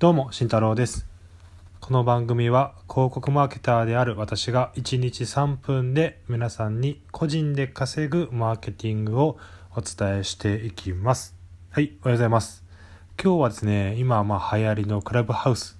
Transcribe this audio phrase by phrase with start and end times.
[0.00, 1.08] どうも、慎太郎です。
[1.80, 9.38] この番組は広告マーケターである私が1日3分で皆さんに個人で稼ぐマーケティングを
[9.74, 11.34] お伝えしていきます。
[11.70, 12.62] はい、おはようございます。
[13.20, 15.76] 今日はですね、今ま流行りのクラブハウス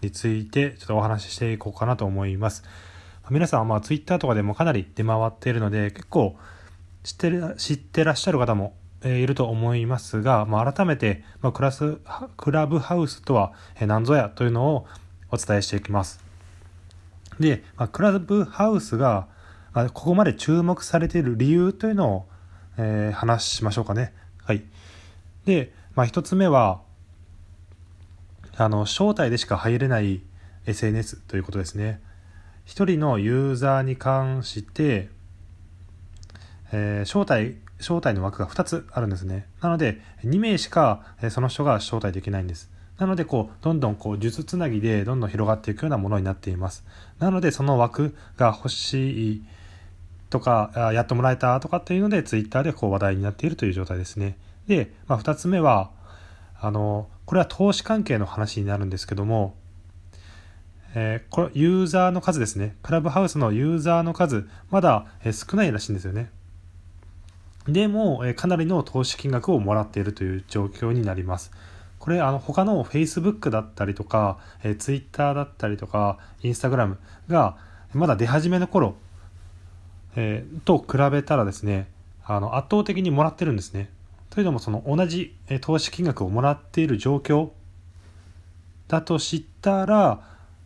[0.00, 2.62] についてちょっとお話ししていこうかなと思います。
[3.30, 6.36] 皆さんはまあ Twitter とかでもかなり出回っているので結構
[7.02, 11.98] 知ってる知ってらっしゃる方もいると思いますが、まあ、改めて、まあ、クラス
[12.36, 14.86] クラブハウスとは何ぞやというのを
[15.30, 16.20] お伝えしていきます。
[17.38, 19.28] で、まあ、クラブハウスが、
[19.74, 22.26] ここまで注目されている理由というのを、
[22.78, 24.12] えー話しましょうかね。
[24.44, 24.62] はい。
[25.44, 26.80] で、まあ、一つ目は、
[28.56, 30.22] あの、招待でしか入れない
[30.66, 32.00] SNS ということですね。
[32.64, 35.10] 一人のユーザーに関して、
[36.72, 39.46] えー招待、招待の枠が2つあるんですね。
[39.60, 42.70] なので、2名しか、えその人が招待できないんです。
[42.98, 46.84] なので、こう、どんどんこう、術つなぎでどんどん広がっていくようなものになっています。
[47.18, 49.44] なので、その枠が欲しい
[50.30, 54.38] とか、やってもらえたとかっていうので、ツイッターでこう話題になっているという状態ですね。
[54.66, 55.90] で、まあ、2つ目は、
[56.58, 59.54] あの、これは投資関係の話になるんですけども、
[60.94, 62.76] えーこれユーザーの数ですね。
[62.82, 66.30] クラブハウスのユーザーの数、まだ、えー少ないらしいんですよね。
[67.68, 71.50] でも、えかなりの投資金額をもらっているという状況になります。
[71.98, 76.96] これ、あの、他の Facebook だったりとか、えー Twitter だったりとか、Instagram
[77.28, 77.56] が、
[77.92, 78.94] まだ出始めの頃、
[80.14, 81.88] えーと比べたらですね、
[82.24, 83.90] あの、圧倒的にもらってるんですね。
[84.30, 87.50] というのも、その同じ、え投資金額をもらっている状況
[88.86, 90.20] だと知ったら、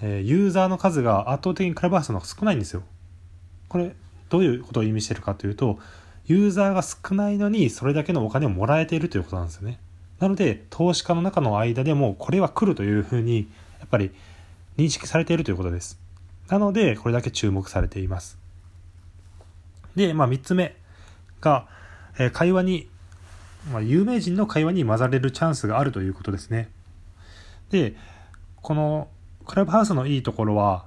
[0.00, 2.82] えユーザーの数が圧倒的にクラブハウスの方が少ないんですよ。
[3.68, 3.96] これ、
[4.28, 5.78] どういうことを意味してるかというと、
[6.26, 9.78] ユーザーが少ないのにそれだけのお金をもらえているということなんですよね。
[10.20, 13.48] なので、投資家の中の間でもこれは来るというふうに、
[13.80, 14.10] やっぱり
[14.78, 15.98] 認識されているということです。
[16.48, 18.38] なので、これだけ注目されています。
[19.96, 20.76] で、まあ、3つ目
[21.40, 21.66] が、
[22.18, 22.88] え会話に、
[23.72, 26.70] まあ、有名人の会話に混ざれるチャンスがあるということですね。
[27.70, 27.94] で、
[28.62, 29.08] この
[29.46, 30.86] クラブハウスのいいところは、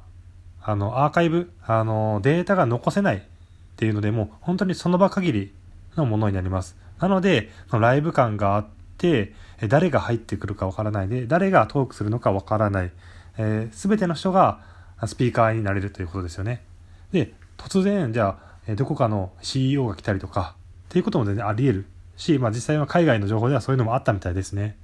[0.62, 3.28] あの、アーカイブ、あの、データが残せない
[3.78, 5.54] っていうので、もう本当にその場限り
[5.96, 6.76] のものになります。
[7.00, 8.66] なので、ライブ感があっ
[8.98, 9.36] て、
[9.68, 12.92] 誰が入ってくるかわからないで、誰がトークするのかわからない、
[13.38, 14.62] えー、全ての人が
[15.06, 16.64] スピーカーになれるということですよね。
[17.12, 20.56] で、突然、じゃあ、どこかの CEO が来たりとか、
[20.90, 24.76] っていうことも全然あり得るし、まあ実際は海外の情報ではそういうのもあったみたいですね。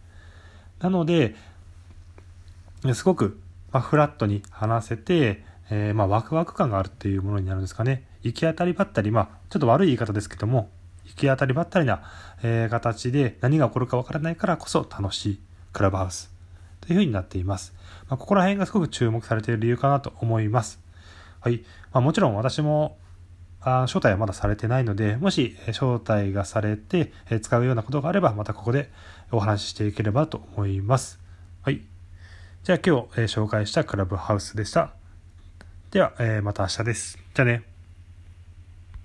[0.79, 1.33] なので、
[2.93, 3.39] すごく、
[3.71, 8.05] まあ、フラットに話せて、えーまあ、ワクワク感があるっていうものになるんですかね。
[8.21, 10.69] 行き当たりばったり、まあ、ちょっと悪い言い方ですけども、
[11.05, 12.03] 行き当たりばったりな、
[12.43, 15.39] えー形で何が起こるかわからないからこそ楽しい
[15.71, 16.31] クラブハウス
[16.81, 17.73] というふうになっています。
[18.09, 20.79] まあ、ここら辺がすごく注目されている理由かなと思います。
[21.39, 21.63] はい。
[21.91, 22.97] まあ、もちろん私も、
[23.65, 28.91] あ招待はまだされてないので、もし招待がされてえ使うようなことがあれば、またここで
[29.31, 31.19] お話ししていければと思います。
[31.61, 31.81] はい。
[32.63, 35.02] じゃあ今日、えー紹介したクラブハウスでした。
[35.93, 37.19] では、えーまた明日です。
[37.35, 37.72] じゃあね。